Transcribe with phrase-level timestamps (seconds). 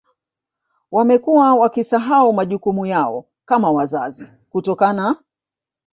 [0.91, 5.15] Wamekuwa wakisahau majukumu yao kama wazazi kutokana